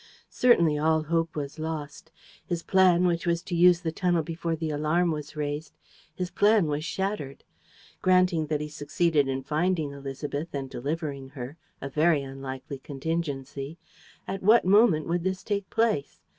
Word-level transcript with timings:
Certainly, 0.31 0.79
all 0.79 1.03
hope 1.03 1.35
was 1.35 1.59
lost. 1.59 2.09
His 2.43 2.63
plan, 2.63 3.05
which 3.05 3.27
was 3.27 3.43
to 3.43 3.53
use 3.55 3.81
the 3.81 3.91
tunnel 3.91 4.23
before 4.23 4.55
the 4.55 4.71
alarm 4.71 5.11
was 5.11 5.35
raised, 5.35 5.77
his 6.15 6.31
plan 6.31 6.65
was 6.65 6.83
shattered. 6.83 7.43
Granting 8.01 8.47
that 8.47 8.61
he 8.61 8.67
succeeded 8.67 9.27
in 9.27 9.43
finding 9.43 9.91
Élisabeth 9.91 10.51
and 10.55 10.71
delivering 10.71 11.29
her, 11.29 11.55
a 11.81 11.87
very 11.87 12.23
unlikely 12.23 12.79
contingency, 12.79 13.77
at 14.27 14.41
what 14.41 14.65
moment 14.65 15.05
would 15.07 15.23
this 15.23 15.43
take 15.43 15.69
place? 15.69 16.19